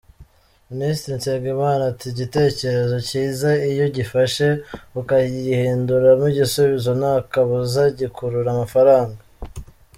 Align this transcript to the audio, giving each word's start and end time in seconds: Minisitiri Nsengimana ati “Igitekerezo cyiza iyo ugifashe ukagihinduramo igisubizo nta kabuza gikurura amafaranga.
Minisitiri 0.69 1.17
Nsengimana 1.19 1.81
ati 1.91 2.05
“Igitekerezo 2.13 2.95
cyiza 3.07 3.49
iyo 3.69 3.83
ugifashe 3.89 4.47
ukagihinduramo 4.99 6.25
igisubizo 6.31 6.89
nta 6.99 7.15
kabuza 7.31 7.81
gikurura 7.99 8.49
amafaranga. 8.55 9.19